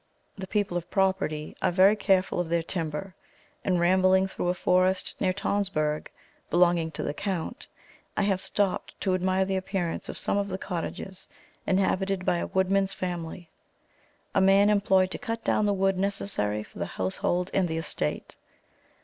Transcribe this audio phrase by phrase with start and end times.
[0.35, 3.13] The people of property are very careful of their timber;
[3.63, 6.09] and, rambling through a forest near Tonsberg,
[6.49, 7.67] belonging to the Count,
[8.17, 11.27] I have stopped to admire the appearance of some of the cottages
[11.67, 13.51] inhabited by a woodman's family
[14.33, 18.35] a man employed to cut down the wood necessary for the household and the estate.